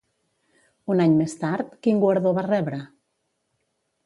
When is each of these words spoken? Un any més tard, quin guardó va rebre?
Un 0.93 1.03
any 1.05 1.13
més 1.19 1.35
tard, 1.43 1.75
quin 1.85 2.01
guardó 2.05 2.33
va 2.39 2.45
rebre? 2.49 2.81